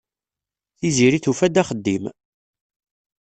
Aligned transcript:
Tiziri 0.77 1.19
tufa-d 1.25 1.55
axeddim. 1.61 2.03